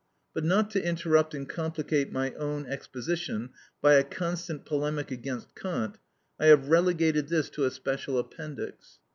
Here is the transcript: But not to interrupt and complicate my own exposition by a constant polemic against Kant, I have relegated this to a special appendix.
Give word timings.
But 0.33 0.43
not 0.43 0.71
to 0.71 0.83
interrupt 0.83 1.35
and 1.35 1.47
complicate 1.47 2.11
my 2.11 2.33
own 2.33 2.65
exposition 2.65 3.51
by 3.83 3.93
a 3.93 4.03
constant 4.03 4.65
polemic 4.65 5.11
against 5.11 5.53
Kant, 5.53 5.99
I 6.39 6.47
have 6.47 6.69
relegated 6.69 7.27
this 7.27 7.51
to 7.51 7.65
a 7.65 7.69
special 7.69 8.17
appendix. 8.17 8.97